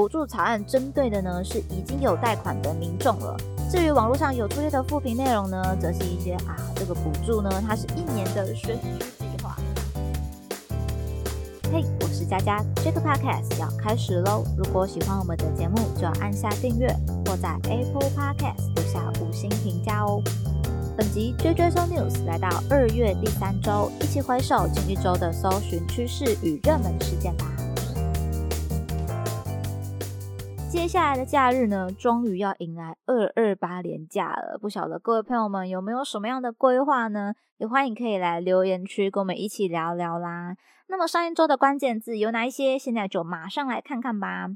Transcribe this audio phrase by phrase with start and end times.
[0.00, 3.36] 补助草案针对的呢是已经有贷款的民众了。
[3.70, 9.54] 至于网络上有出现的负评内容呢，则是一些啊，这个补助呢，它是一年的选举计划。
[11.70, 14.42] 嘿，我是佳佳，这个 podcast 要开始喽！
[14.56, 16.88] 如果喜欢我们的节目，就要按下订阅
[17.26, 20.22] 或在 Apple Podcast 留下五星评价哦。
[20.96, 27.44] 本集追追搜 news 来到二月第三周，一起回首近一周的搜寻趋势与热门事件吧。
[30.70, 34.56] 接下来的假日呢，终于要迎来二二八连假了。
[34.56, 37.34] 不晓得各位朋友们有没有什么样的规划呢？
[37.58, 40.56] 也欢迎可以来留言区跟我们一起聊聊啦。
[40.86, 42.78] 那么上一周的关键字有哪一些？
[42.78, 44.46] 现在就马上来看看吧。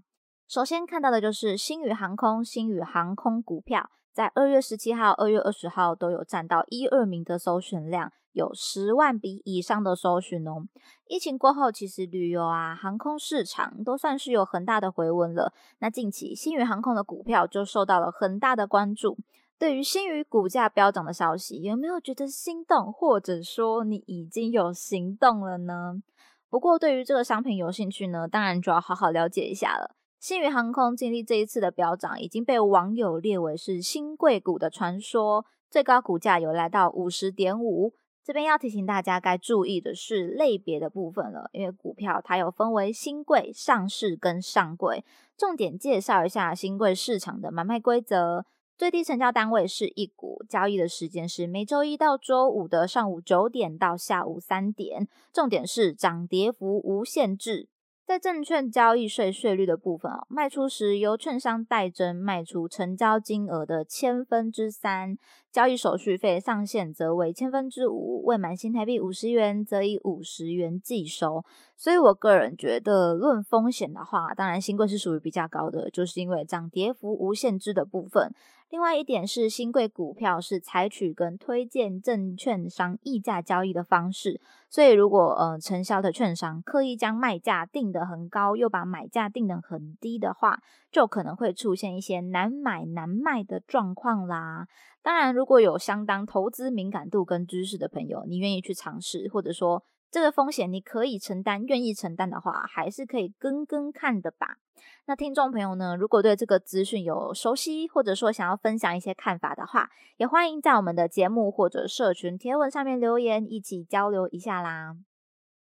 [0.47, 8.13] 首先看到的就是星宇航空，星宇航空股票在二月十七号、二月二十号都有占到一二名的搜寻量。
[8.31, 10.67] 有十万笔以上的搜寻哦。
[11.07, 15.53] 疫情过后，其实旅游啊、航空市场都算是有很大的回温了。
[15.79, 19.17] 那近期新宇航空的股票就受到了很大的关注。
[19.57, 26.03] 对于新宇股价飙涨的消息，有没有觉得心动，或者说你已经有行动了呢？
[26.51, 29.95] 不过对于这个商品有兴趣呢，当然就要好好了解一下了。
[30.25, 37.93] 新宇航空经历这一次的飙涨，已经被网友列为是新贵股的传说，最高股价有来到五十点五。
[38.25, 45.05] 这边要提醒大家，该注意的是类别的部分了，因为股票它有分为新贵、上市跟上柜。
[45.37, 48.47] 重点介绍一下新贵市场的买卖规则：
[48.79, 55.07] 最低成交单位是一股，交易的时间是每周一到周五的上午九点到下午三点。
[55.31, 57.69] 重点是涨跌幅无限制。
[58.07, 65.17] 在证券交易税税率的部分啊，卖出时由券商代征卖出成交金额的千分之三，
[65.51, 71.45] 交易手续费上限则为千分之五，未满新台币五十元则以五十元计收。
[71.77, 78.33] 所以我个人觉得，论风险的话，当然新贵是属于比较高的，就是因为涨跌幅无限制的部分。
[78.71, 90.59] 另外一点是，新贵股票是采取跟推荐证券商溢价交易的方式，所以如果呃承销的券商刻意将卖价定得很高，又把买价定得很低的话，
[90.91, 94.67] 就可能会出现一些难买难卖的状况啦。
[95.03, 104.59] 当然，如果有相当投资敏感度跟知识的朋友，你愿意去尝试，或者说这个风险你可以承担，愿意承担的话，还是可以跟跟看的吧。
[105.07, 114.95] 那听众朋友呢，如果对这个资讯有熟悉，或者说想要分享一些看法的话，也欢迎在我们的节目或者社群贴文上面留言，一起交流一下啦。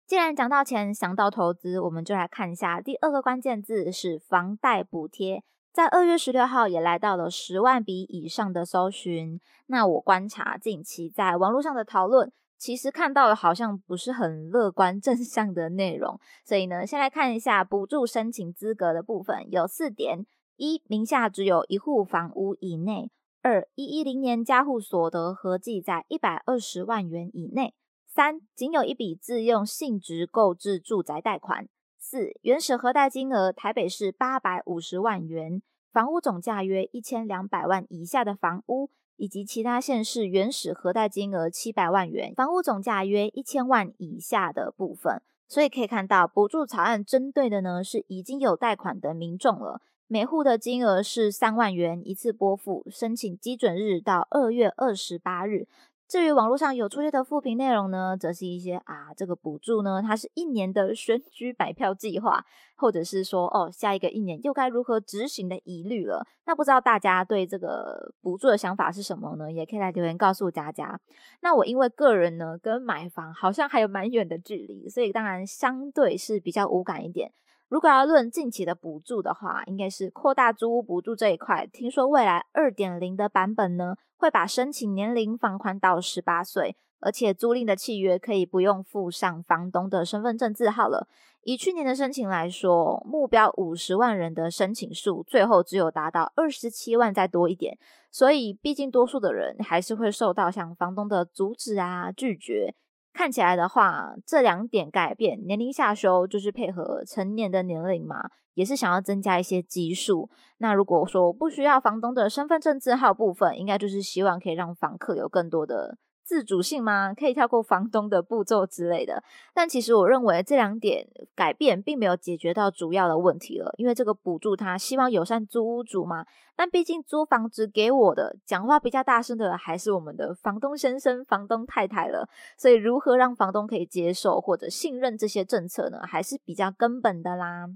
[0.06, 5.44] 既然讲到钱，想到投资，我们就来看一下第二个关键字是房贷补贴，
[5.74, 9.38] 在二月十六号也来到了十万笔以上的搜寻。
[9.66, 12.32] 那我观察近期在网络上的讨论。
[12.58, 20.26] 其实看到的好像不是很乐观正向的内容，所以呢，先来看一下补助申请资格的部分，有四点：
[20.56, 23.10] 一、名下只有一户房屋以内；
[23.42, 27.74] 二、一一零年家户所得合计在一百二十万元以内；
[28.06, 38.90] 三、仅有一笔自用性质购置住宅贷款；四、原始核贷金额台北市八百五十万元，房屋总价约一千两百万以下的房屋。
[39.18, 55.66] 以及其他县市原始核贷金额七百万元，房屋总价约一千万以下的部分，所以可以看到补助草案针对的呢是已经有贷款的民众了，每户的金额是三万元，一次拨付，申请基准日到二月二十八日。
[56.08, 62.42] 至于网络上有出现的负评内容呢，则是一些啊，这个补助呢，它是一年的选举买票计划，
[62.76, 66.26] 或者是说哦，下一个一年又该如何执行的疑虑了。
[66.46, 69.52] 那不知道大家对这个补助的想法是什么呢？
[69.52, 70.98] 也可以来留言告诉佳佳。
[71.42, 77.30] 那我因为个人呢，跟买房好像还有蛮远的距离，所以当然相对是比较无感一点。
[77.68, 81.66] 如果要论近期的补助的话，应该是扩大租屋补助这一块。
[81.66, 91.06] 听说未来二点零的版本呢，会把申请年龄放宽到十八岁，而且租赁的契约可以不用附上房东的身份证字号了。
[91.42, 97.78] 以去年的申请来说，目标五十万人的申请数，最后只有达到二十七万再多一点。
[98.10, 102.74] 所以，毕竟多数的人还是会受到像房东的阻止啊、拒绝。
[103.12, 110.30] 看起来的话，这两点改变，年龄下修就是配合成年的年龄嘛，也是想要增加一些基数。
[110.58, 115.98] 那如果说不需要房东的身份证字号部分，应该就是希望可以让房客有更多的。
[116.28, 117.14] 自主性吗？
[117.14, 119.24] 可以跳过房东的步骤之类的。
[119.54, 126.26] 但其实我认为这两点改变并没有解决到主要的问题了，因为这个补助他希望友善租屋主嘛。
[126.54, 132.28] 但毕竟租房子给我的讲话比较大声的还是我们的房东先生、房东太太了。
[132.58, 136.00] 所以如何让房东可以接受或者信任这些政策呢？
[136.02, 137.68] 还是比较根本的啦。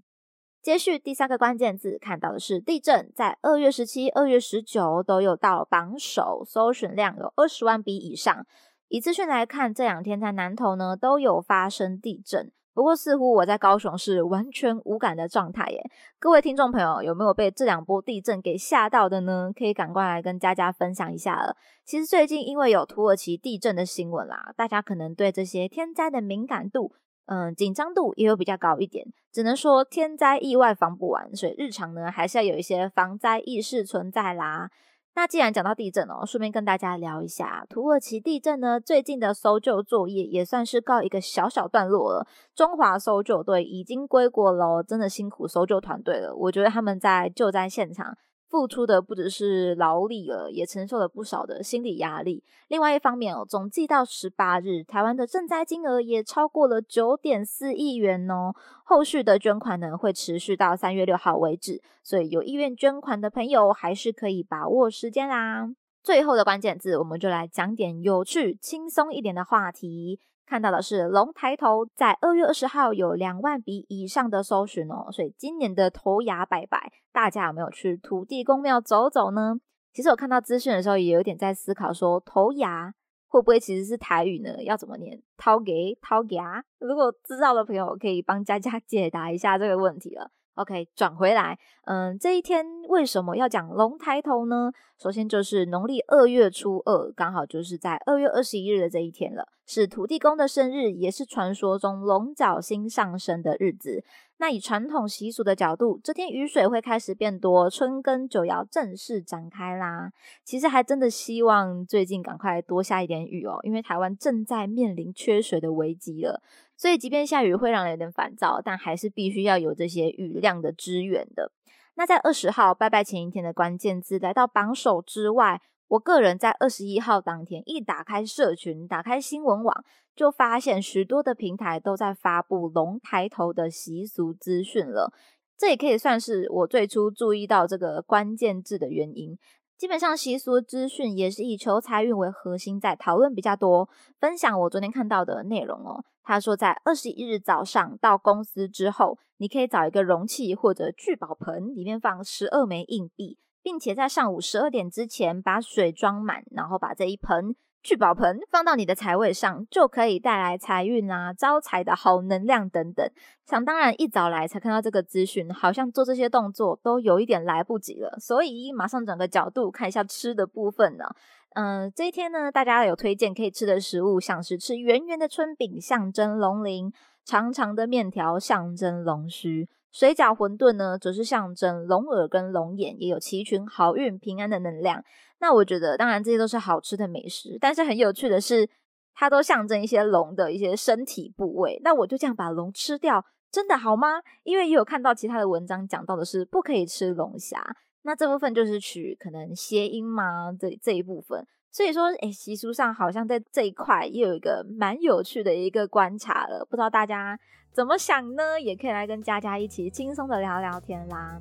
[0.62, 8.46] 接续第三个关键字看到的是地震，在二月十七、二月十九都有到榜首，搜寻量有二十万笔以上。
[8.86, 15.82] 以资讯来看，这两天在南投呢都有发生地震，不过似乎我在高雄是完全无感的状态耶。
[16.20, 19.50] 各位听众朋友，有没有被这两波地震给吓到的呢？
[19.52, 21.56] 可以赶快来跟佳佳分享一下了。
[21.84, 26.92] 其实最近因为有土耳其地震的新闻啦，大家可能对这些天灾的敏感度。
[27.26, 34.70] 嗯，紧张度也有比较高一点，只能说天灾意外防不完，所以日常呢还是要有一些防灾意识存在啦。
[35.14, 42.26] 那既然讲到地震哦，顺便跟大家聊一下土耳其地震呢，最近的搜救作业也算是告一个小小段落了。
[42.54, 48.16] 中华搜救队已经归国喽，真的辛苦搜救团队了，我觉得他们在救灾现场。
[48.52, 52.44] 付出的不只是劳力了，也承受了不少的心理压力。
[52.68, 58.52] 另外一方面哦，总计到十八日，台湾的赈灾金额也超过了九点四亿元哦。
[58.84, 65.70] 后续的捐款呢，会持续到三月六号为止，所以有意愿捐款的朋友还是可以把握时间啦。
[66.02, 70.20] 最后的关键字，我们就来讲点有趣、轻松一点的话题。
[70.52, 79.54] 看到的是龙抬头，在二月二十号有两万笔以上的搜寻哦，所以今年的头牙拜拜，大家有没有去土地公庙走走呢？
[79.94, 82.92] 其实我看到资讯的时候，也有点在思考，说头牙
[83.28, 84.62] 会不会其实是台语呢？
[84.62, 85.22] 要怎么念？
[85.38, 86.62] 掏给掏牙？
[86.78, 90.30] 如果知道的朋友可以帮佳佳解答一下这个问题了。
[90.54, 94.70] OK，转回来，嗯，这一天为什么要讲龙抬头呢？
[94.98, 104.04] 首先就是农历二月初二，刚好就是在二月二十一日的这一天了，是土地公的生日，也是传说中龙角星上升的日子。
[104.36, 110.10] 那以传统习俗的角度，这天雨水会开始变多，春耕就要正式展开啦。
[110.44, 116.42] 其实还真的希望最近赶快多下一点雨哦，因为台湾正在面临缺水的危机了。
[116.82, 121.52] 所以即便下雨会让人有点烦躁，但还是必须要有这些雨量的支援的。
[121.94, 129.84] 那在二十号拜拜前一天的关键字来到榜首之外，我个人在二十一号当天一打开社群，打开新闻网。
[130.16, 135.10] 就发现许多的平台都在发布龙抬头的习俗资讯了，
[135.56, 139.38] 这也可以算是我最初注意到这个关键字的原因。
[139.82, 143.88] 基本上习俗资讯也是以求财运为核心在讨论比较多。
[144.20, 157.56] 分享我昨天看到的内容哦，他说在二十一日早上到公司之后，你可以找一个容器或者聚宝盆，里面放十二枚硬币，并且在上午十二点之前把水装满，然后把这一盆。
[157.82, 163.04] 聚宝盆放到你的财位上，就可以带来财运啊、招财的好能量等等。
[163.44, 171.06] 想当然，一早来才看到这个资讯，好像做这些动作都有一点来不及了，所以马上转个角度看一下吃的部分呢。
[171.54, 176.92] 嗯，这一天呢，大家有推荐可以吃的食物，像是吃圆圆的春饼，象征龙鳞；
[177.24, 185.02] 长长的面条，象征龙须；水饺、馄饨呢，则是象征龙耳跟龙眼，也有齐群好运、平安的能量。
[185.42, 188.70] 那我觉得，当然这些都是好吃的美食，但是很有趣的是，
[189.12, 191.80] 它都象征一些龙的一些身体部位。
[191.82, 194.22] 那我就这样把龙吃掉，真的好吗？
[194.44, 197.60] 因为也有看到其他的文章讲到的是不可以吃龙虾，
[198.02, 201.44] 那这部分就是取可能谐音嘛，这这一部分。
[201.72, 207.36] 所以说，诶习俗上好像在这一块也有一个蛮有趣的一个观察了，不知道大家
[207.72, 208.60] 怎么想呢？
[208.60, 211.40] 也可以来跟佳佳一起轻松的聊聊天啦。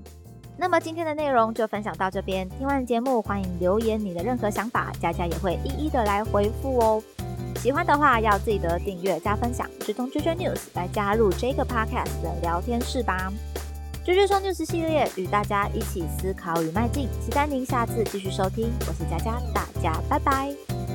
[0.58, 2.48] 那么今天的内容就分享到这边。
[2.50, 7.04] 听完节目，欢迎留言你的任何想法，佳佳也会一一的来回复哦。
[7.58, 13.32] 喜欢的话要记得订阅加分享，直通 JJ News 来加入这个 Podcast 的聊天室吧。
[14.06, 18.72] JJ 说 News 系列与大家一起思考与迈进，期待您下次继续收听。
[18.88, 20.91] 我是佳佳，大家拜拜。